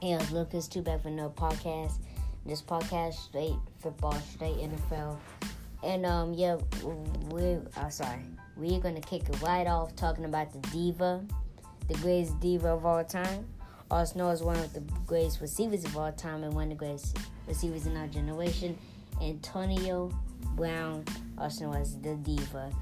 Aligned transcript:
Yeah, 0.00 0.24
Lucas, 0.30 0.68
too 0.68 0.80
bad 0.80 1.02
for 1.02 1.10
no 1.10 1.28
podcast. 1.28 1.94
This 2.46 2.62
podcast 2.62 3.14
straight 3.14 3.56
football, 3.80 4.14
straight 4.32 4.54
NFL, 4.54 5.16
and 5.82 6.06
um, 6.06 6.34
yeah, 6.34 6.56
we. 7.30 7.58
Uh, 7.76 7.88
sorry, 7.88 8.20
we're 8.56 8.78
gonna 8.78 9.00
kick 9.00 9.28
it 9.28 9.42
right 9.42 9.66
off 9.66 9.96
talking 9.96 10.24
about 10.24 10.52
the 10.52 10.60
diva, 10.70 11.24
the 11.88 11.94
greatest 11.94 12.38
diva 12.38 12.68
of 12.68 12.86
all 12.86 13.02
time. 13.02 13.44
Also 13.90 14.20
known 14.20 14.30
as 14.30 14.40
one 14.40 14.56
of 14.56 14.72
the 14.72 14.80
greatest 15.04 15.40
receivers 15.40 15.84
of 15.84 15.96
all 15.96 16.12
time 16.12 16.44
and 16.44 16.54
one 16.54 16.64
of 16.64 16.70
the 16.70 16.76
greatest 16.76 17.18
receivers 17.48 17.86
in 17.86 17.96
our 17.96 18.06
generation, 18.06 18.78
Antonio 19.20 20.16
Brown, 20.54 21.04
also 21.38 21.64
known 21.64 21.82
as 21.82 21.98
the 21.98 22.14
diva. 22.14 22.72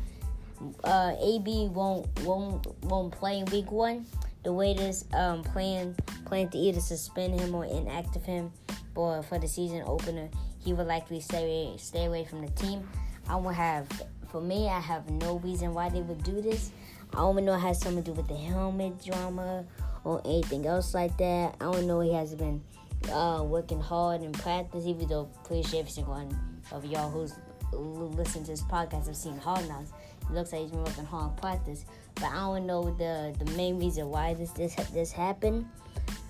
Uh, 0.85 1.15
AB 1.19 1.69
won't 1.73 2.07
won't 2.21 2.67
won't 2.85 3.11
play 3.11 3.39
in 3.39 3.47
week 3.47 3.73
one 3.73 4.05
the 4.47 4.53
Raiders 4.53 5.05
um, 5.13 5.43
plan 5.43 5.97
plan 6.25 6.49
to 6.51 6.57
either 6.57 6.79
suspend 6.79 7.41
him 7.41 7.53
or 7.53 7.65
inactive 7.65 8.25
him 8.25 8.53
for 8.95 9.21
for 9.25 9.41
the 9.41 9.49
season 9.49 9.83
opener. 9.85 10.29
He 10.61 10.73
would 10.73 10.87
likely 10.87 11.19
stay 11.19 11.75
stay 11.79 12.05
away 12.05 12.25
from 12.25 12.43
the 12.43 12.53
team. 12.53 12.89
I 13.29 13.35
will 13.35 13.51
have 13.51 13.89
for 14.31 14.41
me. 14.41 14.69
I 14.69 14.79
have 14.79 15.11
no 15.11 15.41
reason 15.41 15.75
why 15.75 15.89
they 15.89 16.01
would 16.01 16.23
do 16.23 16.41
this. 16.41 16.71
I 17.13 17.17
don't 17.17 17.45
know 17.45 17.55
it 17.55 17.59
has 17.59 17.81
something 17.81 18.05
to 18.05 18.13
do 18.13 18.17
with 18.17 18.29
the 18.29 18.37
helmet 18.37 19.05
drama 19.05 19.65
or 20.05 20.23
anything 20.25 20.65
else 20.65 20.95
like 20.95 21.17
that. 21.19 21.57
I 21.61 21.65
don't 21.65 21.89
know 21.89 21.99
he 21.99 22.13
has 22.13 22.33
been 22.37 22.63
uh, 23.11 23.43
working 23.45 23.81
hard 23.81 24.23
in 24.23 24.31
practice, 24.31 24.85
even 24.87 25.09
though 25.09 25.29
pretty 25.43 25.69
sure 25.69 25.81
every 25.81 25.91
single 25.91 26.15
one 26.15 26.63
of 26.71 26.85
y'all 26.85 27.11
who's 27.11 27.35
listened 27.73 28.45
to 28.45 28.53
this 28.53 28.63
podcast 28.63 29.09
have 29.09 29.17
seen 29.17 29.39
Hard 29.39 29.69
Knocks. 29.69 29.91
Looks 30.31 30.53
like 30.53 30.63
he's 30.63 30.71
been 30.71 30.85
working 30.85 31.05
hard 31.05 31.33
in 31.33 31.37
practice 31.39 31.85
but 32.17 32.31
I 32.31 32.37
don't 32.37 32.67
know 32.67 32.95
the 32.97 33.35
the 33.39 33.51
main 33.53 33.79
reason 33.79 34.09
why 34.09 34.35
this 34.35 34.51
this 34.51 34.75
this 34.93 35.13
happened. 35.13 35.67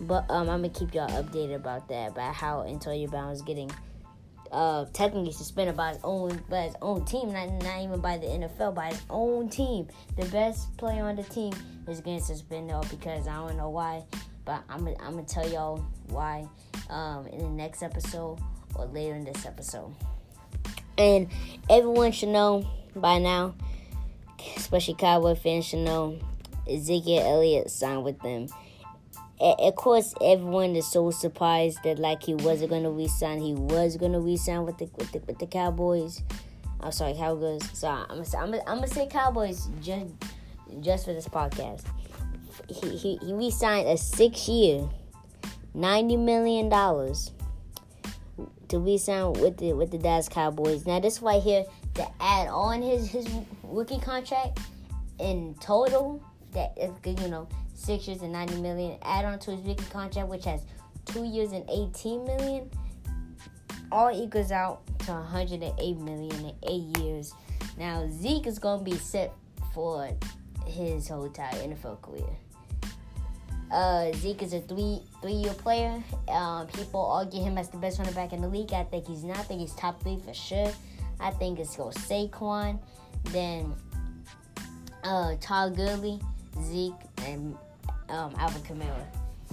But 0.01 0.27
um, 0.31 0.51
I'm 0.51 0.63
gonna 0.63 0.69
keep 0.69 0.95
y'all 0.95 1.09
updated 1.09 1.57
about 1.57 1.89
that, 1.89 2.13
about 2.13 2.35
how 2.35 2.65
Antonio 2.65 3.09
Brown 3.09 3.33
is 3.33 3.43
getting 3.43 3.71
uh 4.53 4.85
technically 4.93 5.33
suspended 5.33 5.77
by 5.77 5.91
his 5.91 5.99
own 6.05 6.43
by 6.51 6.63
his 6.63 6.75
own 6.83 7.05
team, 7.05 7.33
not 7.33 7.51
not 7.63 7.81
even 7.83 8.01
by 8.01 8.19
the 8.19 8.27
NFL, 8.27 8.75
by 8.75 8.89
his 8.89 9.03
own 9.09 9.49
team. 9.49 9.87
The 10.17 10.27
best 10.27 10.77
player 10.77 11.05
on 11.05 11.17
the 11.17 11.23
team 11.23 11.53
is 11.89 12.01
getting 12.01 12.21
suspended 12.21 12.77
because 12.91 13.29
I 13.29 13.35
don't 13.35 13.57
know 13.57 13.71
why, 13.71 14.05
but 14.45 14.63
I'm 14.69 14.87
I'm 14.89 15.13
gonna 15.13 15.25
tell 15.25 15.49
y'all 15.49 15.85
why 16.09 16.47
um 16.91 17.27
in 17.29 17.39
the 17.39 17.51
next 17.51 17.83
episode 17.83 18.39
or 18.75 18.87
later 18.87 19.15
in 19.15 19.25
this 19.25 19.47
episode. 19.47 19.95
And 20.99 21.29
everyone 21.69 22.13
should 22.13 22.31
know 22.31 22.67
by 22.95 23.19
now 23.19 23.55
especially 24.57 24.95
Cowboy 24.95 25.35
fans 25.35 25.67
should 25.67 25.81
know 25.81 26.19
Ezekiel 26.69 27.23
Elliott 27.25 27.71
signed 27.71 28.05
with 28.05 28.21
them. 28.21 28.49
of 29.41 29.75
course, 29.77 30.15
everyone 30.23 30.75
is 30.77 30.91
so 30.91 31.11
surprised 31.11 31.83
that 31.85 31.99
like 31.99 32.23
he 32.23 32.35
wasn't 32.35 32.71
gonna 32.71 32.91
resign. 32.91 33.41
He 33.41 33.55
was 33.55 33.97
gonna 33.97 34.21
resign 34.21 34.65
with 34.65 34.79
the 34.79 34.89
with 34.97 35.13
the, 35.13 35.21
with 35.21 35.39
the 35.39 35.47
Cowboys. 35.47 36.23
I'm 36.81 36.93
sorry, 36.93 37.15
Cowboys. 37.15 37.63
So 37.73 37.89
I'm 37.89 38.09
gonna 38.09 38.25
I'm 38.39 38.51
gonna, 38.51 38.63
I'm 38.67 38.77
gonna 38.77 38.89
say 38.89 39.07
Cowboys 39.07 39.69
just 39.83 40.07
just 40.81 41.05
for 41.05 41.13
this 41.13 41.29
podcast. 41.29 41.85
He 42.69 42.97
he, 42.97 43.17
he 43.19 43.33
re-signed 43.33 43.89
a 43.89 43.97
six 43.97 44.49
year, 44.49 44.89
ninety 45.75 46.17
million 46.17 46.69
dollars 46.69 47.33
to 48.69 48.79
re-sign 48.79 49.35
with 49.35 49.59
the 49.59 49.73
with 49.73 49.91
the 49.91 49.99
Dallas 49.99 50.29
Cowboys. 50.29 50.87
Now 50.87 51.01
this 51.01 51.23
right 51.23 51.43
here 51.43 51.65
to 51.97 52.07
add 52.21 52.49
on 52.49 52.83
his 52.83 53.11
his 53.11 53.27
rookie 53.63 53.99
contract 53.99 54.61
in 55.19 55.55
total 55.61 56.23
that 56.53 56.77
is 56.77 56.91
you 57.23 57.29
know 57.29 57.49
six 57.75 58.07
years 58.07 58.23
and 58.23 58.33
90 58.33 58.61
million 58.61 58.99
add 59.03 59.25
on 59.25 59.39
to 59.39 59.51
his 59.51 59.61
rookie 59.67 59.85
contract 59.91 60.29
which 60.29 60.45
has 60.45 60.63
two 61.05 61.25
years 61.25 61.53
and 61.53 61.69
18 61.71 62.25
million 62.25 62.71
all 63.91 64.11
equals 64.11 64.53
out 64.53 64.87
to 65.01 65.13
108 65.13 65.99
million 65.99 66.45
in 66.45 66.55
eight 66.69 66.99
years 66.99 67.33
now 67.79 68.07
zeke 68.11 68.47
is 68.47 68.59
going 68.59 68.79
to 68.79 68.85
be 68.85 68.97
set 68.97 69.33
for 69.73 70.11
his 70.67 71.09
whole 71.09 71.25
entire 71.25 71.55
nfl 71.55 72.01
career 72.03 72.37
uh, 73.71 74.13
Zeke 74.13 74.43
is 74.43 74.53
a 74.53 74.61
three 74.61 75.01
three 75.21 75.33
year 75.33 75.53
player. 75.53 76.01
Um, 76.29 76.69
people 76.69 77.05
argue 77.05 77.43
him 77.43 77.59
as 77.59 77.69
the 77.69 77.77
best 77.77 77.99
running 77.99 78.15
back 78.15 78.33
in 78.33 78.41
the 78.41 78.49
league. 78.49 78.73
I 78.73 78.85
think 78.85 79.09
he's 79.09 79.25
not. 79.25 79.39
I 79.39 79.43
think 79.43 79.61
he's 79.61 79.75
top 79.75 80.01
three 80.03 80.21
for 80.25 80.33
sure. 80.33 80.73
I 81.21 81.31
think 81.31 81.59
it's 81.59 81.77
go 81.77 81.89
Saquon, 81.89 82.79
then 83.25 83.75
uh, 85.05 85.35
Todd 85.41 85.77
Gurley, 85.77 86.21
Zeke, 86.63 86.93
and 87.25 87.57
um, 88.09 88.35
Alvin 88.39 88.63
Kamara. 88.63 89.07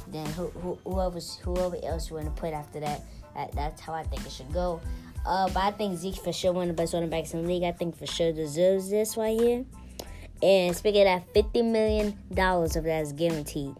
Then 0.07 0.25
who, 0.27 0.47
who, 0.47 0.77
whoever 0.83 1.19
whoever 1.43 1.77
else 1.83 2.09
you 2.09 2.17
want 2.17 2.33
to 2.35 2.41
put 2.41 2.53
after 2.53 2.79
that, 2.81 3.01
that, 3.35 3.51
that's 3.53 3.81
how 3.81 3.93
I 3.93 4.03
think 4.03 4.25
it 4.25 4.31
should 4.31 4.51
go. 4.51 4.81
Uh, 5.25 5.47
but 5.47 5.63
I 5.63 5.71
think 5.71 5.97
Zeke 5.97 6.17
for 6.17 6.33
sure 6.33 6.51
one 6.51 6.69
of 6.69 6.75
the 6.75 6.81
best 6.81 6.93
running 6.93 7.09
backs 7.09 7.33
in 7.33 7.43
the 7.43 7.47
league. 7.47 7.63
I 7.63 7.71
think 7.71 7.97
for 7.97 8.05
sure 8.05 8.33
deserves 8.33 8.89
this 8.89 9.15
right 9.15 9.39
here. 9.39 9.65
And 10.41 10.75
speaking 10.75 11.01
of 11.01 11.05
that, 11.05 11.33
fifty 11.33 11.61
million 11.61 12.17
dollars 12.33 12.75
of 12.75 12.83
that 12.83 13.03
is 13.03 13.13
guaranteed. 13.13 13.75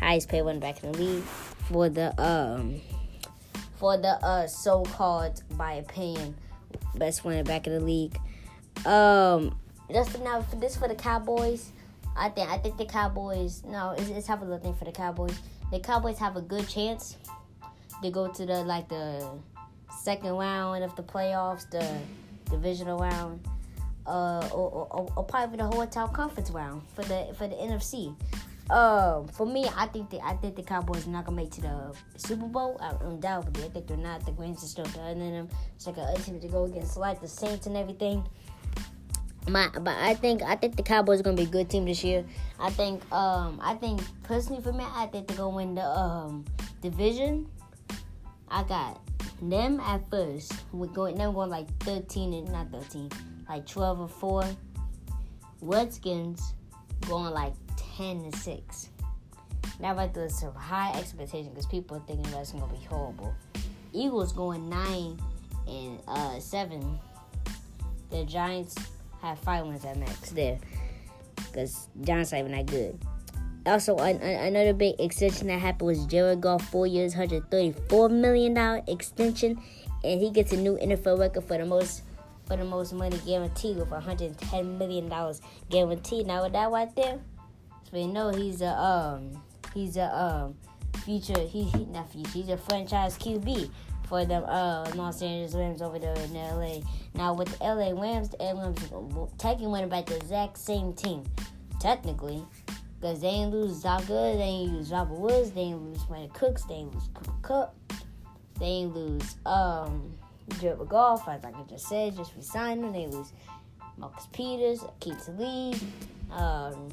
Highest 0.00 0.28
paid 0.28 0.42
running 0.42 0.60
back 0.60 0.82
in 0.82 0.92
the 0.92 0.98
league 0.98 1.22
for 1.22 1.88
the 1.88 2.20
um 2.20 2.80
for 3.76 3.96
the 3.96 4.18
uh 4.24 4.46
so-called 4.46 5.42
by 5.52 5.74
opinion 5.74 6.34
best 6.94 7.24
running 7.24 7.44
back 7.44 7.66
in 7.66 7.72
the 7.72 7.80
league. 7.80 8.18
Um, 8.84 9.58
just 9.92 10.18
now 10.20 10.42
for 10.42 10.56
this 10.56 10.76
for 10.76 10.88
the 10.88 10.94
Cowboys. 10.94 11.70
I 12.16 12.28
think 12.30 12.48
I 12.48 12.58
think 12.58 12.76
the 12.76 12.86
Cowboys. 12.86 13.62
No, 13.64 13.90
it's, 13.96 14.08
it's 14.08 14.26
have 14.26 14.42
a 14.42 14.44
little 14.44 14.58
thing 14.58 14.74
for 14.74 14.84
the 14.84 14.92
Cowboys. 14.92 15.38
The 15.70 15.80
Cowboys 15.80 16.18
have 16.18 16.36
a 16.36 16.40
good 16.40 16.68
chance 16.68 17.16
to 18.02 18.10
go 18.10 18.28
to 18.28 18.46
the 18.46 18.62
like 18.64 18.88
the 18.88 19.28
second 20.02 20.30
round 20.30 20.84
of 20.84 20.94
the 20.96 21.02
playoffs, 21.02 21.68
the 21.70 21.98
divisional 22.50 22.98
round, 22.98 23.40
uh, 24.06 24.48
or, 24.52 24.88
or, 24.90 25.12
or 25.16 25.24
probably 25.24 25.56
the 25.56 25.64
whole 25.64 25.86
conference 26.08 26.50
round 26.50 26.82
for 26.94 27.02
the 27.04 27.34
for 27.36 27.48
the 27.48 27.56
NFC. 27.56 28.14
Um, 28.70 29.28
for 29.28 29.46
me, 29.46 29.64
I 29.76 29.86
think 29.86 30.10
that 30.10 30.20
I 30.24 30.34
think 30.34 30.56
the 30.56 30.62
Cowboys 30.62 31.06
are 31.06 31.10
not 31.10 31.24
gonna 31.24 31.36
make 31.36 31.52
to 31.52 31.60
the 31.60 31.94
Super 32.16 32.46
Bowl. 32.46 32.76
I'm 32.80 32.96
undoubtedly, 33.12 33.64
I 33.64 33.68
think 33.68 33.86
they're 33.86 33.96
not. 33.96 34.26
The 34.26 34.32
Rams 34.32 34.64
are 34.64 34.66
still 34.66 34.84
better 34.86 35.14
than 35.14 35.32
them. 35.32 35.48
It's 35.76 35.86
like 35.86 35.96
a 35.98 36.14
team 36.22 36.40
to 36.40 36.48
go 36.48 36.64
against 36.64 36.96
like 36.96 37.20
the 37.20 37.28
Saints 37.28 37.66
and 37.66 37.76
everything. 37.76 38.26
My, 39.48 39.68
but 39.68 39.96
I 39.96 40.14
think 40.14 40.42
I 40.42 40.56
think 40.56 40.74
the 40.74 40.82
Cowboys 40.82 41.20
are 41.20 41.22
gonna 41.22 41.36
be 41.36 41.44
a 41.44 41.46
good 41.46 41.70
team 41.70 41.84
this 41.84 42.02
year. 42.02 42.24
I 42.58 42.70
think 42.70 43.00
um 43.12 43.60
I 43.62 43.74
think 43.74 44.00
personally 44.24 44.60
for 44.60 44.72
me, 44.72 44.84
I 44.84 45.06
think 45.06 45.28
they're 45.28 45.36
gonna 45.36 45.56
win 45.56 45.76
the 45.76 45.84
um 45.84 46.44
division. 46.82 47.48
I 48.48 48.64
got 48.64 49.00
them 49.40 49.78
at 49.78 50.08
first. 50.10 50.52
We're 50.72 50.86
going 50.86 51.16
them 51.16 51.34
going 51.34 51.50
like 51.50 51.68
thirteen 51.84 52.32
and 52.32 52.50
not 52.50 52.72
thirteen, 52.72 53.10
like 53.48 53.64
twelve 53.64 54.00
or 54.00 54.08
four. 54.08 54.44
Redskins 55.62 56.54
going 57.08 57.32
like 57.32 57.52
10 57.96 58.16
and 58.16 58.34
6. 58.34 58.88
Now, 59.80 59.94
right 59.94 60.12
there, 60.12 60.28
some 60.28 60.54
high 60.54 60.92
expectation 60.98 61.50
because 61.50 61.66
people 61.66 61.96
are 61.96 62.02
thinking 62.06 62.30
that's 62.30 62.52
going 62.52 62.66
to 62.66 62.74
be 62.74 62.84
horrible. 62.84 63.34
Eagles 63.92 64.32
going 64.32 64.68
9 64.68 65.20
and 65.68 66.00
uh, 66.06 66.38
7. 66.38 66.98
The 68.10 68.24
Giants 68.24 68.76
have 69.22 69.38
five 69.38 69.66
wins 69.66 69.84
at 69.84 69.96
max 69.98 70.30
there 70.30 70.58
because 71.36 71.88
Giants 72.02 72.32
are 72.32 72.38
even 72.38 72.52
that 72.52 72.66
good. 72.66 72.98
Also, 73.66 73.96
an, 73.96 74.16
an, 74.20 74.54
another 74.54 74.72
big 74.72 74.94
extension 75.00 75.48
that 75.48 75.58
happened 75.58 75.88
was 75.88 76.06
Jared 76.06 76.40
Goff, 76.40 76.68
four 76.68 76.86
years, 76.86 77.14
$134 77.14 78.10
million 78.10 78.82
extension, 78.86 79.60
and 80.04 80.20
he 80.20 80.30
gets 80.30 80.52
a 80.52 80.56
new 80.56 80.76
NFL 80.76 81.18
record 81.18 81.44
for 81.44 81.58
the 81.58 81.66
most 81.66 82.02
for 82.46 82.56
the 82.56 82.64
most 82.64 82.92
money 82.92 83.18
guaranteed 83.26 83.76
with 83.76 83.90
$110 83.90 84.78
million 84.78 85.12
guaranteed. 85.68 86.28
Now, 86.28 86.44
with 86.44 86.52
that 86.52 86.70
right 86.70 86.94
there, 86.94 87.18
so 87.90 87.96
you 87.96 88.08
know 88.08 88.30
he's 88.30 88.60
a 88.62 88.68
um 88.68 89.42
he's 89.74 89.96
a 89.96 90.14
um 90.14 90.54
future 91.04 91.38
he, 91.40 91.64
he 91.64 91.84
not 91.86 92.10
future 92.10 92.30
he's 92.30 92.48
a 92.48 92.56
franchise 92.56 93.16
QB 93.18 93.70
for 94.08 94.24
the 94.24 94.36
uh, 94.36 94.90
Los 94.94 95.20
Angeles 95.20 95.54
Rams 95.54 95.82
over 95.82 95.98
there 95.98 96.14
in 96.14 96.32
LA. 96.34 96.78
Now 97.14 97.34
with 97.34 97.58
the 97.58 97.64
LA 97.64 98.00
Rams, 98.00 98.28
the 98.28 98.36
LA 98.36 98.62
Rams 98.62 99.32
taking 99.38 99.70
went 99.70 99.84
about 99.84 100.06
the 100.06 100.16
exact 100.16 100.58
same 100.58 100.92
team, 100.92 101.24
technically, 101.80 102.44
because 103.00 103.20
they 103.20 103.28
ain't 103.28 103.52
lose 103.52 103.80
Zach 103.80 104.06
they 104.06 104.14
ain't 104.14 104.72
lose 104.72 104.92
Robert 104.92 105.18
Woods, 105.18 105.50
they 105.50 105.62
ain't 105.62 105.82
lose 105.82 105.98
Brandin 106.04 106.32
Cooks, 106.34 106.64
they 106.64 106.74
ain't 106.74 106.94
lose 106.94 107.08
Cooper 107.14 107.34
Kupp, 107.42 107.76
they 108.60 108.66
ain't 108.66 108.94
lose 108.94 109.36
um 109.44 110.14
Jared 110.60 110.88
Goff, 110.88 111.28
as 111.28 111.44
I 111.44 111.52
just 111.68 111.88
said, 111.88 112.16
just 112.16 112.34
resign 112.36 112.80
them. 112.80 112.92
They 112.92 113.06
lose 113.08 113.32
Marcus 113.98 114.28
Peters, 114.32 114.84
Keith 115.00 115.28
Lee, 115.36 115.74
um, 116.30 116.88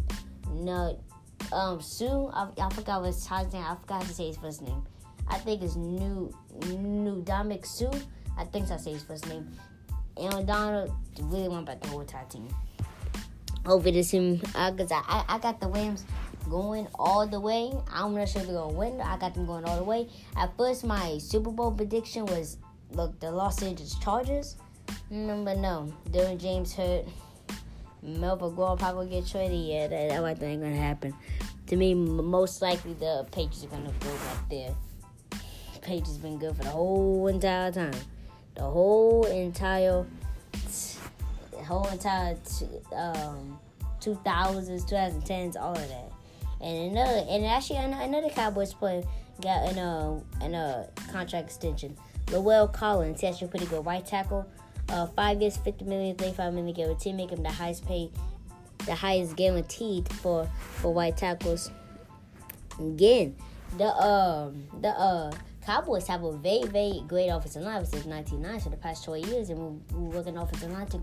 no, 0.51 0.99
um, 1.51 1.81
Suh. 1.81 2.27
I, 2.27 2.47
I 2.61 2.69
forgot 2.69 3.01
what 3.01 3.07
his 3.07 3.29
name. 3.29 3.63
I 3.63 3.75
forgot 3.75 4.01
to 4.01 4.13
say 4.13 4.27
his 4.27 4.37
first 4.37 4.61
name. 4.61 4.83
I 5.27 5.37
think 5.37 5.61
it's 5.61 5.75
New 5.75 6.33
New 6.67 7.21
Dominic 7.23 7.65
Suh. 7.65 7.91
I 8.37 8.45
think 8.45 8.69
I 8.71 8.77
say 8.77 8.93
his 8.93 9.03
first 9.03 9.27
name. 9.27 9.49
And 10.17 10.45
Donald 10.45 10.91
really 11.19 11.49
went 11.49 11.65
back 11.65 11.81
the 11.81 11.87
whole 11.87 12.01
entire 12.01 12.25
team. 12.25 12.47
Over 13.65 13.91
this 13.91 14.11
him, 14.11 14.41
uh, 14.55 14.71
cause 14.73 14.91
I, 14.91 15.01
I, 15.07 15.25
I 15.29 15.39
got 15.39 15.61
the 15.61 15.67
Rams 15.67 16.03
going 16.49 16.87
all 16.95 17.25
the 17.25 17.39
way. 17.39 17.71
I'm 17.91 18.13
not 18.13 18.27
sure 18.27 18.41
if 18.41 18.47
they're 18.47 18.57
gonna 18.57 18.73
win. 18.73 18.99
I 18.99 19.17
got 19.17 19.33
them 19.33 19.45
going 19.45 19.63
all 19.63 19.77
the 19.77 19.83
way. 19.83 20.09
At 20.35 20.55
first, 20.57 20.83
my 20.83 21.17
Super 21.17 21.49
Bowl 21.49 21.71
prediction 21.71 22.25
was 22.25 22.57
look 22.91 23.19
the 23.19 23.31
Los 23.31 23.63
Angeles 23.63 23.95
Chargers. 23.99 24.57
Mm, 25.11 25.45
but 25.45 25.57
no, 25.57 25.93
Derwin 26.09 26.39
James 26.39 26.73
hurt. 26.73 27.05
Melvin 28.03 28.55
Gordon 28.55 28.77
probably 28.77 29.07
get 29.07 29.27
traded. 29.27 29.59
Yeah, 29.59 29.87
that, 29.87 30.39
that 30.39 30.45
ain't 30.45 30.61
gonna 30.61 30.75
happen. 30.75 31.13
To 31.67 31.75
me, 31.75 31.93
most 31.93 32.61
likely 32.61 32.93
the 32.93 33.25
Patriots 33.31 33.63
are 33.63 33.67
gonna 33.67 33.91
go 33.99 34.13
back 34.15 34.49
there. 34.49 34.75
Patriots 35.81 36.17
been 36.17 36.37
good 36.37 36.55
for 36.55 36.63
the 36.63 36.69
whole 36.69 37.27
entire 37.27 37.71
time. 37.71 37.93
The 38.55 38.61
whole 38.61 39.25
entire, 39.25 40.05
the 41.51 41.63
whole 41.63 41.87
entire 41.87 42.37
um, 42.95 43.59
2000s, 43.99 44.89
2010s, 44.89 45.55
all 45.59 45.73
of 45.73 45.89
that. 45.89 46.11
And 46.61 46.91
another, 46.91 47.25
and 47.29 47.45
actually 47.45 47.77
another 47.77 48.29
Cowboys 48.29 48.73
player 48.73 49.03
got 49.41 49.71
in 49.71 49.77
a 49.77 50.21
in 50.41 50.53
a 50.53 50.87
contract 51.11 51.47
extension. 51.47 51.97
La'el 52.27 52.71
Collins, 52.71 53.21
he 53.21 53.27
actually 53.27 53.49
pretty 53.49 53.65
good 53.65 53.85
right 53.85 54.05
tackle. 54.05 54.47
Uh, 54.89 55.07
five 55.07 55.41
years, 55.41 55.57
50 55.57 55.85
million, 55.85 56.15
35 56.15 56.53
million 56.53 56.73
guaranteed, 56.73 57.15
make 57.15 57.31
him 57.31 57.41
the 57.41 57.49
highest 57.49 57.85
paid, 57.85 58.11
the 58.85 58.93
highest 58.93 59.35
guaranteed 59.35 60.07
for 60.09 60.45
for 60.75 60.93
white 60.93 61.17
tackles. 61.17 61.71
Again, 62.79 63.35
the 63.77 63.85
um 63.85 64.67
the 64.81 64.89
uh 64.89 65.31
Cowboys 65.65 66.07
have 66.07 66.23
a 66.23 66.33
very 66.33 66.63
very 66.63 67.03
great 67.07 67.29
offensive 67.29 67.61
line 67.61 67.85
since 67.85 68.05
1990 68.05 68.63
for 68.63 68.69
the 68.69 68.77
past 68.77 69.05
20 69.05 69.29
years, 69.29 69.49
and 69.49 69.59
we're, 69.59 69.97
we're 69.97 70.17
working 70.17 70.37
offensive 70.37 70.71
line 70.71 70.87
to 70.87 71.01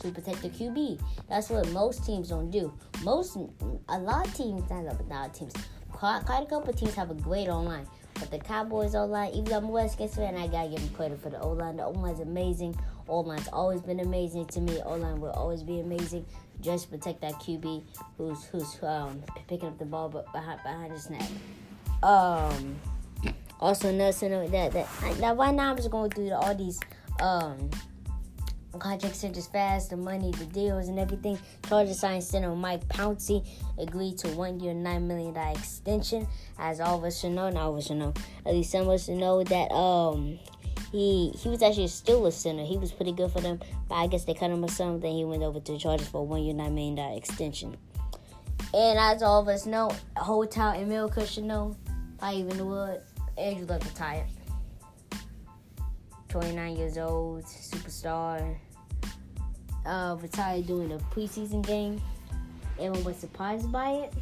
to 0.00 0.10
protect 0.10 0.42
the 0.42 0.50
QB. 0.50 1.00
That's 1.28 1.48
what 1.48 1.68
most 1.70 2.04
teams 2.04 2.28
don't 2.28 2.50
do. 2.50 2.72
Most 3.02 3.36
a 3.88 3.98
lot 3.98 4.26
of 4.26 4.34
teams, 4.34 4.68
not 4.68 4.84
a 4.84 5.02
lot 5.04 5.26
of 5.26 5.32
teams, 5.32 5.54
quite, 5.90 6.22
quite 6.26 6.42
a 6.42 6.46
couple 6.46 6.72
teams 6.72 6.94
have 6.94 7.10
a 7.10 7.14
great 7.14 7.48
online. 7.48 7.86
But 8.14 8.30
the 8.30 8.38
Cowboys 8.38 8.94
O 8.94 9.06
line, 9.06 9.30
even 9.30 9.44
though 9.44 9.56
I'm 9.58 9.64
a 9.66 9.72
Redskins 9.72 10.14
fan, 10.14 10.36
I 10.36 10.46
gotta 10.46 10.68
give 10.68 10.80
them 10.80 10.90
credit 10.90 11.20
for 11.20 11.30
the 11.30 11.40
O 11.40 11.52
line. 11.52 11.76
The 11.76 11.84
O 11.84 11.90
line's 11.90 12.20
amazing. 12.20 12.76
O 13.08 13.20
line's 13.20 13.48
always 13.52 13.80
been 13.80 14.00
amazing 14.00 14.46
to 14.46 14.60
me. 14.60 14.80
O 14.84 14.96
line 14.96 15.20
will 15.20 15.30
always 15.30 15.62
be 15.62 15.80
amazing. 15.80 16.26
Just 16.60 16.90
protect 16.90 17.20
that 17.22 17.34
QB 17.34 17.82
who's 18.18 18.44
who's 18.44 18.82
um, 18.82 19.22
picking 19.48 19.68
up 19.68 19.78
the 19.78 19.84
ball 19.84 20.08
behind 20.08 20.62
behind 20.62 20.94
the 20.94 20.98
snap. 20.98 21.28
Um, 22.02 22.76
also 23.62 23.88
another 23.88 24.48
that 24.48 24.72
that 24.72 25.20
now 25.20 25.34
right 25.34 25.54
now 25.54 25.70
I'm 25.70 25.76
just 25.76 25.90
going 25.90 26.10
through 26.10 26.32
all 26.32 26.54
these 26.54 26.80
um 27.20 27.70
contracts 28.78 29.22
are 29.22 29.28
just 29.28 29.52
fast, 29.52 29.90
the 29.90 29.96
money, 29.96 30.32
the 30.32 30.46
deals, 30.46 30.88
and 30.88 30.98
everything. 30.98 31.38
Chargers 31.68 32.00
signed 32.00 32.24
center 32.24 32.54
Mike 32.54 32.86
Pouncey 32.88 33.46
agreed 33.78 34.18
to 34.18 34.28
one 34.28 34.58
year, 34.60 34.72
$9 34.72 35.02
million 35.02 35.36
extension. 35.36 36.26
As 36.58 36.80
all 36.80 36.98
of 36.98 37.04
us 37.04 37.20
should 37.20 37.32
know, 37.32 37.50
not 37.50 37.62
all 37.62 37.72
of 37.72 37.78
us 37.78 37.86
should 37.88 37.98
know, 37.98 38.14
at 38.46 38.54
least 38.54 38.72
some 38.72 38.82
of 38.82 38.88
us 38.88 39.04
should 39.04 39.18
know 39.18 39.44
that 39.44 39.70
um 39.72 40.38
he 40.90 41.32
he 41.38 41.48
was 41.48 41.62
actually 41.62 41.88
still 41.88 42.26
a 42.26 42.32
center. 42.32 42.64
He 42.64 42.76
was 42.76 42.92
pretty 42.92 43.12
good 43.12 43.30
for 43.30 43.40
them, 43.40 43.60
but 43.88 43.94
I 43.94 44.06
guess 44.06 44.24
they 44.24 44.34
cut 44.34 44.50
him 44.50 44.64
or 44.64 44.68
something. 44.68 45.14
He 45.14 45.24
went 45.24 45.42
over 45.42 45.60
to 45.60 45.72
the 45.72 45.78
Chargers 45.78 46.08
for 46.08 46.26
one 46.26 46.42
year, 46.42 46.54
$9 46.54 46.72
million 46.72 46.98
extension. 47.16 47.76
And 48.74 48.98
as 48.98 49.22
all 49.22 49.40
of 49.40 49.48
us 49.48 49.66
know, 49.66 49.90
Hotel 50.16 50.70
and 50.70 50.84
America 50.84 51.26
should 51.26 51.44
know, 51.44 51.76
I 52.20 52.34
even 52.34 52.58
it, 52.58 53.04
Andrew 53.38 53.66
Luck 53.66 53.84
retired. 53.84 54.26
29 56.28 56.76
years 56.76 56.98
old, 56.98 57.44
superstar. 57.44 58.56
Uh, 59.84 60.16
retired 60.20 60.66
during 60.66 60.92
a 60.92 60.98
preseason 60.98 61.66
game. 61.66 62.00
Everyone 62.78 63.04
was 63.04 63.16
surprised 63.16 63.70
by 63.70 63.90
it. 63.90 64.14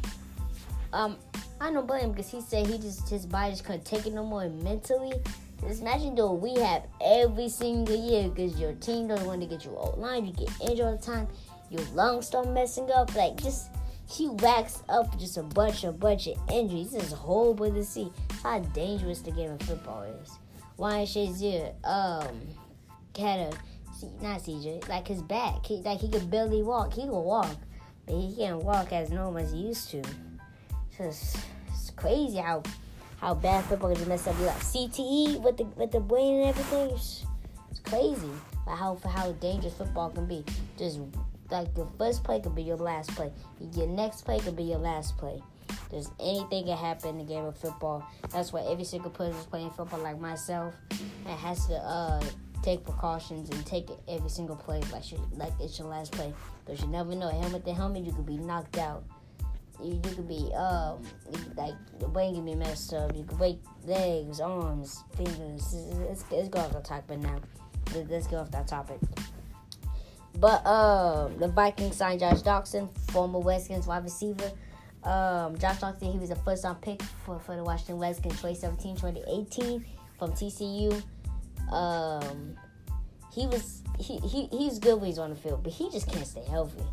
Um, 0.91 1.17
I 1.61 1.71
don't 1.71 1.87
blame 1.87 2.05
him 2.05 2.11
because 2.11 2.29
he 2.29 2.41
said 2.41 2.67
he 2.67 2.77
just 2.77 3.07
his 3.07 3.25
body 3.25 3.51
just 3.51 3.63
couldn't 3.63 3.85
take 3.85 4.05
it 4.05 4.13
no 4.13 4.25
more 4.25 4.49
mentally. 4.49 5.13
Just 5.61 5.81
imagine 5.81 6.15
doing 6.15 6.41
rehab 6.41 6.83
every 6.99 7.47
single 7.47 7.95
year 7.95 8.29
because 8.29 8.59
your 8.59 8.73
team 8.73 9.07
doesn't 9.07 9.27
want 9.27 9.41
to 9.41 9.47
get 9.47 9.63
you 9.63 9.75
old 9.77 9.99
line, 9.99 10.25
you 10.25 10.33
get 10.33 10.49
injured 10.59 10.85
all 10.87 10.97
the 10.97 11.01
time, 11.01 11.27
your 11.69 11.81
lungs 11.93 12.27
start 12.27 12.49
messing 12.49 12.89
up. 12.91 13.15
Like 13.15 13.37
just 13.37 13.69
he 14.09 14.27
racks 14.41 14.81
up 14.89 15.17
just 15.19 15.37
a 15.37 15.43
bunch, 15.43 15.83
a 15.83 15.91
bunch 15.91 16.27
of 16.27 16.37
injuries. 16.51 16.91
This 16.91 17.03
is 17.03 17.13
horrible 17.13 17.71
to 17.71 17.83
see 17.83 18.11
how 18.43 18.59
dangerous 18.59 19.21
the 19.21 19.31
game 19.31 19.51
of 19.51 19.61
football 19.61 20.03
is. 20.03 20.39
Ryan 20.77 21.05
Shazier, 21.05 21.73
um, 21.85 22.35
had 23.17 23.39
a 23.39 23.51
not 24.21 24.41
CJ, 24.41 24.87
like 24.89 25.07
his 25.07 25.21
back. 25.21 25.65
He, 25.65 25.77
like 25.81 25.99
he 25.99 26.09
could 26.09 26.29
barely 26.29 26.63
walk. 26.63 26.93
He 26.93 27.01
could 27.01 27.11
walk, 27.11 27.55
but 28.05 28.15
he 28.15 28.35
can't 28.35 28.63
walk 28.63 28.91
as 28.91 29.11
normal 29.11 29.43
as 29.43 29.51
he 29.51 29.59
used 29.59 29.89
to. 29.91 29.97
It's 29.99 30.97
just 30.97 31.37
it's 31.67 31.91
crazy 31.91 32.37
how 32.37 32.63
how 33.19 33.35
bad 33.35 33.63
football 33.65 33.95
can 33.95 34.07
mess 34.07 34.25
up 34.27 34.37
your 34.37 34.47
life. 34.47 34.63
CTE 34.63 35.41
with 35.41 35.57
the 35.57 35.65
with 35.65 35.91
the 35.91 35.99
brain 35.99 36.41
and 36.41 36.49
everything. 36.49 36.89
It's, 36.91 37.25
it's 37.69 37.79
crazy. 37.79 38.31
Like 38.65 38.77
how 38.77 38.97
how 39.07 39.31
dangerous 39.33 39.73
football 39.73 40.09
can 40.09 40.25
be. 40.25 40.43
Just 40.77 40.99
like 41.51 41.67
your 41.77 41.89
first 41.97 42.23
play 42.23 42.39
could 42.39 42.55
be 42.55 42.63
your 42.63 42.77
last 42.77 43.11
play. 43.15 43.31
Your 43.73 43.87
next 43.87 44.23
play 44.23 44.39
could 44.39 44.55
be 44.55 44.63
your 44.63 44.79
last 44.79 45.17
play. 45.17 45.41
There's 45.91 46.09
anything 46.19 46.65
can 46.65 46.77
happen 46.77 47.09
in 47.09 47.17
the 47.17 47.23
game 47.25 47.43
of 47.43 47.57
football. 47.57 48.07
That's 48.31 48.53
why 48.53 48.61
every 48.61 48.85
single 48.85 49.11
person 49.11 49.33
who's 49.33 49.45
playing 49.45 49.71
football, 49.71 49.99
like 49.99 50.19
myself, 50.19 50.73
and 50.89 51.39
has 51.39 51.67
to 51.67 51.75
uh, 51.75 52.21
take 52.63 52.85
precautions 52.85 53.49
and 53.49 53.65
take 53.65 53.89
every 54.07 54.29
single 54.29 54.55
play 54.55 54.81
like 54.91 55.03
like 55.35 55.51
it's 55.59 55.77
your 55.77 55.89
last 55.89 56.13
play. 56.13 56.33
Because 56.65 56.81
you 56.81 56.87
never 56.87 57.13
know. 57.13 57.29
Helmet 57.29 57.65
to 57.65 57.73
helmet, 57.73 58.05
you 58.05 58.13
could 58.13 58.25
be 58.25 58.37
knocked 58.37 58.77
out. 58.77 59.03
You, 59.83 59.93
you 59.93 60.15
could 60.15 60.27
be 60.27 60.51
um 60.55 61.01
like 61.57 61.73
the 61.99 62.07
brain 62.07 62.35
can 62.35 62.45
be 62.45 62.55
messed 62.55 62.93
up. 62.93 63.15
You 63.15 63.23
could 63.23 63.37
break 63.37 63.59
legs, 63.85 64.39
arms, 64.39 65.03
fingers. 65.17 65.75
Let's, 66.07 66.23
let's 66.31 66.49
go 66.49 66.59
off 66.59 66.71
the 66.71 66.79
topic 66.79 67.19
now. 67.19 67.39
Let's 67.93 68.27
go 68.27 68.37
off 68.37 68.51
that 68.51 68.67
topic. 68.67 68.99
But 70.39 70.65
um, 70.65 71.37
the 71.37 71.49
Vikings 71.49 71.97
signed 71.97 72.21
Josh 72.21 72.41
Doctson, 72.41 72.89
former 73.11 73.41
Redskins 73.41 73.85
wide 73.87 74.03
receiver. 74.03 74.51
Um, 75.03 75.57
Josh 75.57 75.79
Doctson, 75.79 76.11
he 76.11 76.19
was 76.19 76.29
a 76.29 76.35
first 76.35 76.63
round 76.63 76.81
pick 76.81 77.01
for, 77.01 77.39
for 77.39 77.55
the 77.55 77.63
Washington 77.63 77.97
Redskins 77.97 78.35
2017 78.41 78.95
2018 78.95 79.85
from 80.19 80.31
TCU. 80.33 81.01
Um, 81.71 82.55
he 83.33 83.47
was 83.47 83.81
he, 83.97 84.17
he 84.19 84.47
he's 84.47 84.77
good 84.79 84.95
when 84.95 85.07
he's 85.07 85.19
on 85.19 85.31
the 85.31 85.35
field, 85.35 85.63
but 85.63 85.71
he 85.71 85.89
just 85.89 86.11
can't 86.11 86.27
stay 86.27 86.43
healthy. 86.43 86.83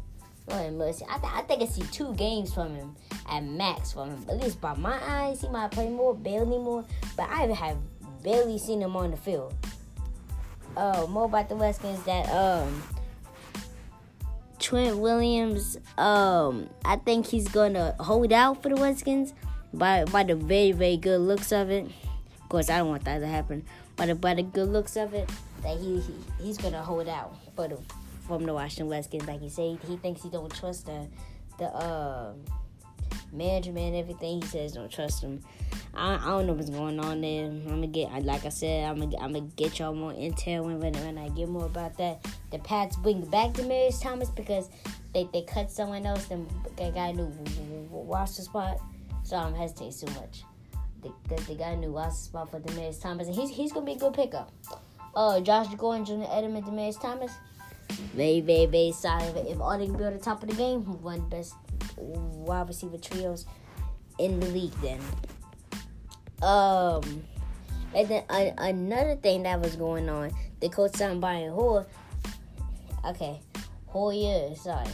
Lord 0.48 0.74
mercy. 0.74 1.04
I, 1.10 1.18
th- 1.18 1.32
I 1.34 1.42
think 1.42 1.62
I 1.62 1.66
see 1.66 1.82
two 1.92 2.14
games 2.14 2.54
from 2.54 2.74
him 2.74 2.96
at 3.28 3.44
max 3.44 3.92
from 3.92 4.10
him. 4.10 4.24
At 4.30 4.38
least 4.38 4.60
by 4.60 4.74
my 4.74 4.98
eyes, 5.02 5.42
he 5.42 5.48
might 5.48 5.70
play 5.70 5.90
more, 5.90 6.14
barely 6.14 6.58
more, 6.58 6.84
but 7.16 7.28
I 7.28 7.46
have 7.46 7.76
barely 8.22 8.58
seen 8.58 8.80
him 8.80 8.96
on 8.96 9.10
the 9.10 9.16
field. 9.16 9.54
Oh, 10.76 11.06
more 11.08 11.24
about 11.24 11.48
the 11.48 11.56
Redskins 11.56 12.02
that 12.04 12.28
um 12.30 12.82
Trent 14.68 14.98
Williams, 14.98 15.78
um, 15.96 16.68
I 16.84 16.96
think 16.96 17.26
he's 17.26 17.48
gonna 17.48 17.94
hold 17.98 18.34
out 18.34 18.62
for 18.62 18.68
the 18.68 18.74
Redskins 18.74 19.32
by 19.72 20.04
by 20.04 20.24
the 20.24 20.34
very 20.34 20.72
very 20.72 20.98
good 20.98 21.22
looks 21.22 21.52
of 21.52 21.70
it. 21.70 21.86
Of 21.86 22.48
course, 22.50 22.68
I 22.68 22.76
don't 22.76 22.90
want 22.90 23.04
that 23.04 23.20
to 23.20 23.26
happen, 23.26 23.64
but 23.96 24.08
the, 24.08 24.14
by 24.14 24.34
the 24.34 24.42
good 24.42 24.68
looks 24.68 24.96
of 24.96 25.14
it, 25.14 25.30
that 25.62 25.78
he, 25.78 26.00
he 26.00 26.14
he's 26.38 26.58
gonna 26.58 26.82
hold 26.82 27.08
out 27.08 27.34
for 27.56 27.66
the 27.66 27.78
from 28.26 28.44
the 28.44 28.52
Washington 28.52 28.90
Redskins. 28.90 29.26
Like 29.26 29.40
he 29.40 29.48
said, 29.48 29.78
he 29.88 29.96
thinks 29.96 30.22
he 30.22 30.28
don't 30.28 30.54
trust 30.54 30.84
the 30.84 31.06
the 31.58 31.68
uh, 31.68 32.34
management, 33.32 33.96
everything. 33.96 34.42
He 34.42 34.48
says 34.48 34.72
don't 34.72 34.92
trust 34.92 35.22
him. 35.22 35.42
I, 35.94 36.14
I 36.14 36.26
don't 36.30 36.46
know 36.46 36.52
what's 36.52 36.70
going 36.70 37.00
on 37.00 37.20
there. 37.20 37.46
I'm 37.46 37.66
gonna 37.66 37.86
get, 37.88 38.10
like 38.24 38.46
I 38.46 38.50
said, 38.50 38.88
I'm 38.88 39.00
gonna, 39.00 39.16
I'm 39.18 39.32
gonna 39.32 39.46
get 39.56 39.78
y'all 39.78 39.94
more 39.94 40.12
intel 40.12 40.64
when, 40.64 40.92
when 40.92 41.18
I 41.18 41.28
get 41.30 41.48
more 41.48 41.66
about 41.66 41.96
that. 41.98 42.24
The 42.52 42.58
Pats 42.60 42.96
bring 42.96 43.22
back 43.22 43.52
Demaryius 43.52 44.00
Thomas 44.00 44.30
because 44.30 44.68
they, 45.12 45.28
they 45.32 45.42
cut 45.42 45.70
someone 45.70 46.06
else. 46.06 46.26
Then 46.26 46.46
they 46.76 46.90
got 46.90 47.10
a 47.10 47.12
new 47.14 47.32
roster 47.90 48.42
spot, 48.42 48.78
so 49.24 49.36
I'm 49.36 49.54
hesitating 49.54 50.06
too 50.06 50.14
much. 50.20 50.44
They, 51.02 51.36
they, 51.36 51.54
got 51.54 51.72
a 51.72 51.76
new 51.76 51.90
roster 51.90 52.26
spot 52.26 52.50
for 52.50 52.60
Demaryius 52.60 53.00
Thomas, 53.00 53.26
and 53.26 53.34
he's 53.34 53.50
he's 53.50 53.72
gonna 53.72 53.86
be 53.86 53.92
a 53.92 53.98
good 53.98 54.14
pickup. 54.14 54.52
Uh, 55.16 55.40
Josh 55.40 55.66
Gordon, 55.74 56.04
Julian 56.04 56.30
Edelman, 56.30 56.64
Demaryius 56.64 57.00
Thomas, 57.00 57.32
very 58.14 58.40
very 58.40 58.66
very 58.66 58.92
solid. 58.92 59.36
If 59.48 59.60
all 59.60 59.76
they 59.76 59.86
can 59.86 59.96
be 59.96 60.04
on 60.04 60.12
the 60.12 60.20
top 60.20 60.42
of 60.42 60.48
the 60.48 60.54
game, 60.54 60.82
one 61.02 61.28
best 61.28 61.54
wide 61.96 62.68
receiver 62.68 62.98
trios 62.98 63.46
in 64.18 64.38
the 64.38 64.46
league. 64.46 64.72
Then. 64.80 65.00
Um, 66.42 67.24
and 67.94 68.08
then 68.08 68.24
uh, 68.28 68.50
another 68.58 69.16
thing 69.16 69.42
that 69.44 69.60
was 69.60 69.76
going 69.76 70.08
on, 70.08 70.30
the 70.60 70.68
Colts 70.68 70.98
signed 70.98 71.20
Brian 71.20 71.52
Hoyer. 71.52 71.86
Okay, 73.06 73.40
Hoyer, 73.86 74.54
sorry. 74.54 74.88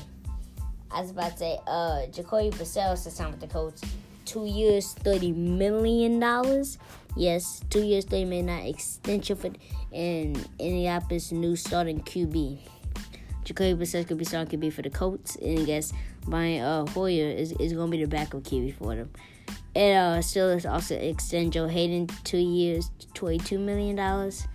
I 0.90 1.00
was 1.00 1.10
about 1.10 1.32
to 1.32 1.38
say, 1.38 1.58
uh, 1.66 2.06
Jacoby 2.06 2.50
Brissett 2.50 2.96
signed 2.98 3.32
with 3.32 3.40
the 3.40 3.48
Colts. 3.48 3.82
Two 4.24 4.46
years, 4.46 4.94
thirty 4.94 5.32
million 5.32 6.18
dollars. 6.18 6.78
Yes, 7.16 7.60
two 7.68 7.82
years, 7.84 8.04
thirty 8.04 8.24
million 8.24 8.46
dollar 8.46 8.60
extension 8.60 9.36
for 9.36 9.50
in 9.92 10.42
Indianapolis' 10.58 11.30
new 11.30 11.56
starting 11.56 12.00
QB. 12.00 12.58
Jacoby 13.44 13.84
Brissett 13.84 14.08
could 14.08 14.18
be 14.18 14.24
starting 14.24 14.58
QB 14.58 14.72
for 14.72 14.82
the 14.82 14.90
Colts, 14.90 15.36
and 15.36 15.58
I 15.58 15.64
guess 15.64 15.92
Brian 16.26 16.62
uh, 16.62 16.86
Hoyer 16.86 17.28
is, 17.28 17.52
is 17.52 17.72
going 17.72 17.90
to 17.90 17.96
be 17.96 18.02
the 18.02 18.08
backup 18.08 18.42
QB 18.42 18.74
for 18.74 18.94
them. 18.94 19.10
And 19.74 20.18
uh, 20.18 20.22
still 20.22 20.58
also 20.68 20.96
extend 20.96 21.52
Joe 21.52 21.66
Haden 21.66 22.08
two 22.22 22.38
years, 22.38 22.90
twenty-two 23.12 23.58
million 23.58 23.96
dollars. 23.96 24.46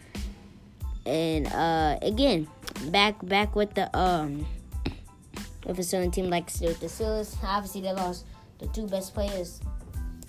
And 1.05 1.47
uh, 1.47 1.99
again, 2.01 2.47
back 2.87 3.15
back 3.25 3.55
with 3.55 3.73
the 3.73 3.95
um 3.97 4.45
with 5.65 5.79
a 5.79 5.83
certain 5.83 6.11
team 6.11 6.29
like 6.29 6.47
the 6.51 6.73
Steelers. 6.87 7.35
Obviously, 7.43 7.81
they 7.81 7.93
lost 7.93 8.25
the 8.59 8.67
two 8.67 8.87
best 8.87 9.13
players, 9.13 9.61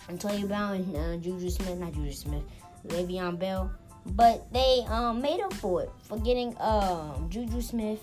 Antonio 0.09 0.47
Brown 0.47 0.75
and 0.75 0.97
uh, 0.97 1.17
Juju 1.17 1.51
Smith, 1.51 1.79
not 1.79 1.93
Juju 1.93 2.13
Smith, 2.13 2.43
Le'Veon 2.87 3.39
Bell. 3.39 3.71
But 4.07 4.51
they 4.53 4.85
um, 4.89 5.21
made 5.21 5.41
up 5.41 5.53
for 5.55 5.83
it 5.83 5.91
for 6.03 6.19
getting 6.19 6.57
um, 6.61 7.29
Juju 7.29 7.61
Smith, 7.61 8.01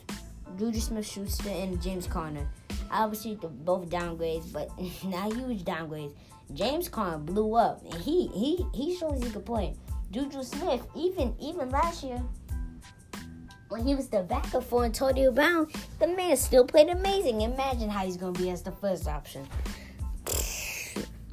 Juju 0.57 0.79
Smith-Schuster, 0.79 1.49
and 1.49 1.81
James 1.81 2.07
Conner. 2.07 2.47
Obviously, 2.91 3.35
both 3.35 3.89
downgrades, 3.89 4.51
but 4.51 4.69
not 5.03 5.33
huge 5.33 5.63
downgrades. 5.63 6.13
James 6.53 6.87
Conner 6.87 7.17
blew 7.17 7.55
up, 7.55 7.83
and 7.83 8.01
he 8.01 8.27
he 8.27 8.65
he 8.73 8.95
shows 8.95 9.21
he 9.23 9.29
could 9.29 9.45
play. 9.45 9.75
Juju 10.11 10.43
Smith, 10.43 10.85
even 10.95 11.35
even 11.39 11.69
last 11.69 12.03
year, 12.03 12.21
when 13.69 13.85
he 13.85 13.95
was 13.95 14.07
the 14.07 14.23
backup 14.23 14.63
for 14.63 14.85
Antonio 14.85 15.31
Brown, 15.31 15.67
the 15.99 16.07
man 16.07 16.37
still 16.37 16.65
played 16.65 16.89
amazing. 16.89 17.41
Imagine 17.41 17.89
how 17.89 18.05
he's 18.05 18.17
gonna 18.17 18.31
be 18.31 18.49
as 18.49 18.61
the 18.61 18.71
first 18.71 19.07
option. 19.07 19.45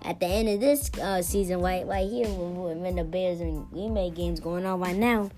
At 0.03 0.21
the 0.21 0.27
end 0.27 0.49
of 0.51 0.61
this 0.61 0.91
uh, 1.01 1.23
season, 1.23 1.61
right, 1.61 1.87
right 1.87 2.07
here, 2.09 2.27
when, 2.27 2.83
when 2.83 2.97
the 2.97 3.05
Bears 3.05 3.41
and 3.41 3.67
Green 3.71 3.95
Bay 3.95 4.11
games 4.11 4.39
going 4.39 4.67
on 4.67 4.79
right 4.79 4.97
now, 4.97 5.31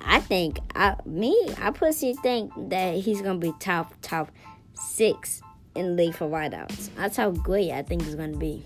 I 0.00 0.20
think 0.20 0.58
I 0.74 0.96
me 1.04 1.36
I 1.60 1.70
personally 1.70 2.14
think 2.22 2.52
that 2.70 2.96
he's 2.96 3.22
gonna 3.22 3.38
be 3.38 3.52
top 3.58 3.92
top 4.02 4.30
six 4.74 5.42
in 5.74 5.96
league 5.96 6.14
for 6.14 6.26
wideouts. 6.28 6.90
That's 6.96 7.16
how 7.16 7.30
great 7.30 7.72
I 7.72 7.82
think 7.82 8.04
he's 8.04 8.14
gonna 8.14 8.36
be. 8.36 8.62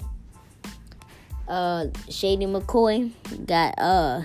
Uh, 1.48 1.86
Shady 2.08 2.46
McCoy 2.46 3.12
got 3.46 3.74
uh 3.78 4.22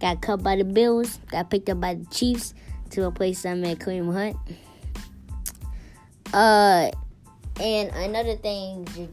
got 0.00 0.20
cut 0.20 0.42
by 0.42 0.56
the 0.56 0.64
Bills, 0.64 1.18
got 1.30 1.50
picked 1.50 1.68
up 1.68 1.80
by 1.80 1.94
the 1.94 2.04
Chiefs 2.06 2.54
to 2.90 3.04
replace 3.04 3.42
them 3.42 3.64
at 3.64 3.78
Kareem 3.78 4.12
Hunt. 4.12 4.36
Uh, 6.32 6.90
and 7.60 7.90
another 7.94 8.36
thing, 8.36 8.86
J- 8.94 9.08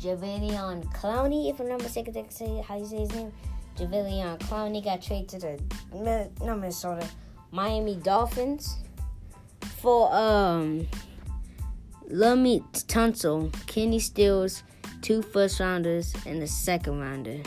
Jadeveon 0.00 0.84
Clowney, 0.94 1.50
if 1.50 1.58
I'm 1.60 1.68
not 1.68 1.82
mistaken, 1.82 2.14
how 2.62 2.76
you 2.76 2.84
say 2.84 2.98
his 2.98 3.12
name. 3.12 3.32
Jadeveon 3.80 4.38
Clowney 4.40 4.84
got 4.84 5.00
traded 5.00 5.28
to 5.30 5.38
the 5.92 6.30
not 6.44 6.58
Minnesota, 6.58 7.08
Miami 7.50 7.96
Dolphins 7.96 8.76
for 9.80 10.12
um 10.14 10.86
Laremy 12.10 12.62
Tunsil, 12.86 13.50
Kenny 13.66 13.98
Stills, 13.98 14.64
two 15.00 15.22
first 15.22 15.60
rounders, 15.60 16.14
and 16.26 16.42
a 16.42 16.46
second 16.46 17.00
rounder. 17.00 17.38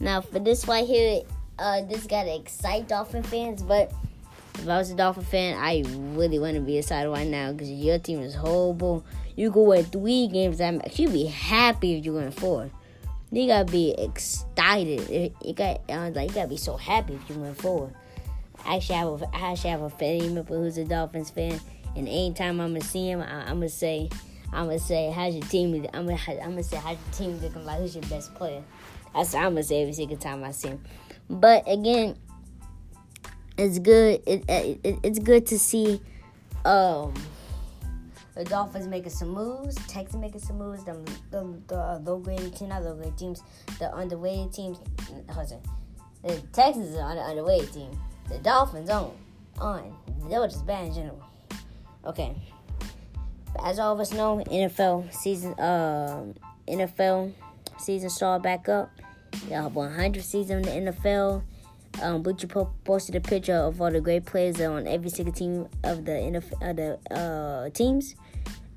Now 0.00 0.22
for 0.22 0.38
this 0.38 0.66
right 0.66 0.86
here, 0.86 1.22
uh, 1.58 1.82
this 1.82 2.06
got 2.06 2.22
to 2.22 2.34
excite 2.34 2.88
Dolphin 2.88 3.22
fans, 3.22 3.62
but 3.62 3.92
if 4.54 4.68
I 4.68 4.78
was 4.78 4.90
a 4.90 4.94
Dolphin 4.94 5.24
fan, 5.24 5.58
I 5.58 5.84
really 6.16 6.38
want 6.38 6.54
to 6.54 6.60
be 6.60 6.78
excited 6.78 7.10
right 7.10 7.26
now 7.26 7.52
because 7.52 7.70
your 7.70 7.98
team 7.98 8.20
is 8.20 8.34
horrible. 8.34 9.04
You 9.36 9.50
go 9.50 9.64
win 9.64 9.84
three 9.84 10.28
games. 10.28 10.60
I'm 10.60 10.80
you'd 10.94 11.12
be 11.12 11.26
happy 11.26 11.98
if 11.98 12.04
you 12.06 12.14
win 12.14 12.30
four. 12.30 12.70
You 13.30 13.46
gotta 13.46 13.70
be 13.70 13.94
excited. 13.98 15.34
You 15.44 15.52
got 15.52 15.88
like 15.88 16.28
you 16.30 16.34
gotta 16.34 16.48
be 16.48 16.56
so 16.56 16.76
happy 16.76 17.14
if 17.14 17.28
you 17.28 17.40
went 17.40 17.60
forward. 17.60 17.94
I 18.64 18.76
actually 18.76 18.96
have 18.96 19.22
a, 19.22 19.36
I 19.36 19.52
actually 19.52 19.70
have 19.70 19.82
a 19.82 19.90
family 19.90 20.28
member 20.30 20.56
who's 20.56 20.78
a 20.78 20.84
Dolphins 20.84 21.30
fan, 21.30 21.60
and 21.94 22.08
anytime 22.08 22.60
I'm 22.60 22.72
gonna 22.72 22.80
see 22.80 23.10
him, 23.10 23.20
I, 23.20 23.50
am 23.50 23.58
gonna 23.58 23.68
say, 23.68 24.08
I'm 24.52 24.66
gonna 24.66 24.78
say, 24.78 25.10
how's 25.10 25.34
your 25.34 25.44
team? 25.44 25.86
I'm 25.92 26.06
gonna 26.06 26.18
I'm 26.28 26.50
gonna 26.50 26.62
say, 26.62 26.78
how's 26.78 26.96
your 26.96 27.12
team 27.12 27.40
looking 27.40 27.64
like? 27.64 27.78
Who's 27.78 27.94
your 27.94 28.04
best 28.04 28.34
player? 28.34 28.62
That's 29.14 29.34
what 29.34 29.44
I'm 29.44 29.52
gonna 29.52 29.62
say 29.62 29.82
every 29.82 29.92
single 29.92 30.16
time 30.16 30.42
I 30.42 30.52
see 30.52 30.68
him. 30.68 30.80
But 31.28 31.64
again, 31.70 32.16
it's 33.58 33.78
good. 33.78 34.22
It, 34.26 34.44
it, 34.48 34.98
it's 35.02 35.18
good 35.18 35.46
to 35.48 35.58
see 35.58 36.00
um, 36.64 37.14
the 38.38 38.44
Dolphins 38.44 38.86
making 38.86 39.10
some 39.10 39.30
moves, 39.30 39.74
Texans 39.88 40.20
making 40.20 40.40
some 40.40 40.58
moves. 40.58 40.84
The 40.84 40.94
the, 41.32 41.60
the 41.66 41.74
uh, 41.74 41.98
low 42.04 42.18
graded 42.18 42.54
teams, 42.54 42.70
not 42.70 42.84
low 42.84 42.94
graded 42.94 43.18
teams, 43.18 43.42
the 43.80 43.86
underweighted 43.86 44.54
teams. 44.54 44.78
Listen, 45.36 45.58
the 46.22 46.40
Texans 46.52 46.96
are 46.96 47.02
on 47.02 47.16
the 47.16 47.22
underweighted 47.22 47.74
team. 47.74 47.98
The 48.28 48.38
Dolphins 48.38 48.90
on 48.90 49.12
on. 49.58 49.92
They 50.30 50.38
were 50.38 50.46
just 50.46 50.64
bad 50.68 50.86
in 50.86 50.94
general. 50.94 51.22
Okay. 52.04 52.36
As 53.64 53.80
all 53.80 53.92
of 53.92 53.98
us 53.98 54.12
know, 54.12 54.40
NFL 54.46 55.12
season, 55.12 55.50
um, 55.58 56.34
NFL 56.68 57.32
season 57.78 58.08
started 58.08 58.44
back 58.44 58.68
up. 58.68 58.92
Y'all 59.50 59.68
100 59.68 60.22
season 60.22 60.58
in 60.58 60.84
the 60.84 60.92
NFL 60.92 61.42
um, 62.02 62.22
Butcher 62.22 62.46
posted 62.84 63.16
a 63.16 63.20
picture 63.20 63.54
of 63.54 63.80
all 63.80 63.90
the 63.90 64.00
great 64.00 64.24
players 64.24 64.60
on 64.60 64.86
every 64.86 65.10
single 65.10 65.34
team 65.34 65.68
of 65.84 66.04
the 66.04 66.42
uh, 66.62 66.72
the 66.72 66.98
uh, 67.14 67.70
teams, 67.70 68.14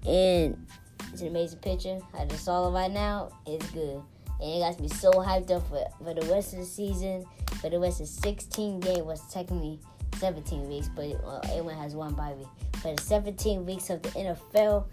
and 0.05 0.65
it's 1.11 1.21
an 1.21 1.27
amazing 1.27 1.59
picture. 1.59 1.99
I 2.17 2.25
just 2.25 2.45
saw 2.45 2.67
it 2.67 2.71
right 2.71 2.91
now. 2.91 3.29
It's 3.45 3.69
good, 3.71 4.01
and 4.39 4.49
it 4.49 4.59
got 4.59 4.79
me 4.79 4.87
so 4.87 5.11
hyped 5.11 5.51
up 5.51 5.67
for, 5.67 5.85
for 6.03 6.13
the 6.13 6.25
rest 6.33 6.53
of 6.53 6.59
the 6.59 6.65
season. 6.65 7.25
For 7.59 7.69
the 7.69 7.79
rest 7.79 8.01
of 8.01 8.07
16 8.07 8.79
games 8.79 9.01
was 9.01 9.21
technically 9.31 9.79
17 10.17 10.67
weeks, 10.67 10.89
but 10.95 11.09
well, 11.23 11.41
everyone 11.45 11.75
has 11.77 11.95
one 11.95 12.13
bye 12.13 12.33
week. 12.33 12.47
For 12.81 12.95
the 12.95 13.01
17 13.01 13.65
weeks 13.65 13.89
of 13.89 14.01
the 14.01 14.09
NFL, 14.09 14.85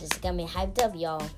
just 0.00 0.22
got 0.22 0.34
me 0.34 0.46
hyped 0.46 0.82
up, 0.82 0.92
y'all. 0.96 1.28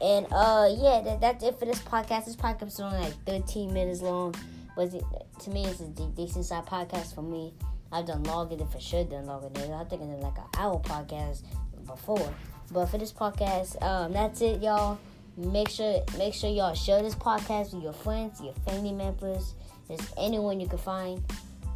And 0.00 0.26
uh, 0.30 0.68
yeah, 0.78 1.02
that, 1.02 1.20
that's 1.20 1.44
it 1.44 1.58
for 1.58 1.64
this 1.66 1.80
podcast. 1.80 2.24
This 2.24 2.36
podcast 2.36 2.68
is 2.68 2.80
only 2.80 2.98
like 3.00 3.24
13 3.24 3.72
minutes 3.72 4.00
long 4.00 4.34
it 4.78 5.04
to 5.40 5.50
me 5.50 5.64
it's 5.64 5.80
a 5.80 5.86
decent 5.86 6.44
side 6.44 6.66
podcast 6.66 7.14
for 7.14 7.22
me. 7.22 7.52
I've 7.90 8.06
done 8.06 8.22
longer 8.24 8.56
than 8.56 8.68
for 8.68 8.80
sure 8.80 9.04
done 9.04 9.26
longer 9.26 9.48
than 9.48 9.72
I 9.72 9.84
think 9.84 10.02
I 10.02 10.06
did 10.06 10.20
like 10.20 10.36
an 10.36 10.44
hour 10.58 10.78
podcast 10.80 11.42
before. 11.86 12.32
But 12.70 12.86
for 12.86 12.98
this 12.98 13.12
podcast, 13.12 13.82
um, 13.82 14.12
that's 14.12 14.40
it, 14.40 14.62
y'all. 14.62 14.98
Make 15.36 15.68
sure 15.68 16.02
make 16.16 16.34
sure 16.34 16.50
y'all 16.50 16.74
share 16.74 17.02
this 17.02 17.14
podcast 17.14 17.74
with 17.74 17.82
your 17.82 17.92
friends, 17.92 18.40
your 18.40 18.54
family 18.66 18.92
members, 18.92 19.54
just 19.88 20.12
anyone 20.16 20.60
you 20.60 20.68
can 20.68 20.78
find. 20.78 21.22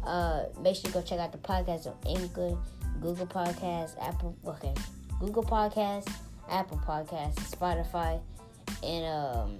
Uh, 0.05 0.43
make 0.61 0.75
sure 0.75 0.89
you 0.89 0.93
go 0.93 1.01
check 1.01 1.19
out 1.19 1.31
the 1.31 1.37
podcast 1.37 1.87
on 1.87 1.95
Anchor, 2.07 2.57
Google 3.01 3.25
Podcasts, 3.25 3.95
Apple 4.01 4.35
okay, 4.45 4.73
Google 5.19 5.43
Podcasts, 5.43 6.11
Apple 6.49 6.81
Podcasts, 6.85 7.55
Spotify, 7.55 8.19
and 8.83 9.05
um 9.05 9.57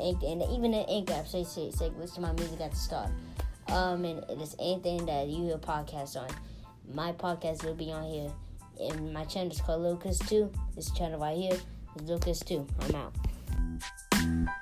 Anchor, 0.00 0.26
and 0.26 0.42
even 0.50 0.72
the 0.72 0.88
Anchor 0.88 1.14
app. 1.14 1.28
Say, 1.28 1.44
say, 1.44 1.70
say, 1.70 1.90
listen 1.98 2.16
to 2.16 2.20
my 2.22 2.32
music 2.32 2.60
at 2.60 2.70
the 2.72 2.76
start. 2.76 3.10
Um, 3.68 4.04
and 4.04 4.24
it's 4.28 4.56
anything 4.58 5.06
that 5.06 5.28
you 5.28 5.44
hear 5.44 5.58
podcasts 5.58 6.16
on. 6.16 6.28
My 6.92 7.12
podcast 7.12 7.64
will 7.64 7.74
be 7.74 7.92
on 7.92 8.04
here, 8.04 8.30
and 8.80 9.12
my 9.12 9.24
channel 9.24 9.52
is 9.52 9.60
called 9.60 9.82
Lucas 9.82 10.18
Two. 10.18 10.50
This 10.74 10.90
channel 10.90 11.20
right 11.20 11.36
here 11.36 11.58
is 11.96 12.02
Lucas 12.02 12.40
Two. 12.40 12.66
I'm 12.80 12.94
out. 12.94 14.52